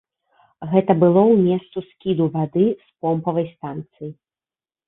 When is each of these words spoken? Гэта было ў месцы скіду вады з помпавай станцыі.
Гэта 0.71 0.95
было 1.03 1.21
ў 1.33 1.59
месцы 1.59 1.83
скіду 1.89 2.25
вады 2.39 2.65
з 2.65 2.87
помпавай 3.07 3.47
станцыі. 3.55 4.11